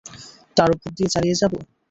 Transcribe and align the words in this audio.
তার 0.57 0.69
উপর 0.75 0.89
দিয়ে 0.97 1.13
চালিয়ে 1.15 1.39
যাবো? 1.41 1.57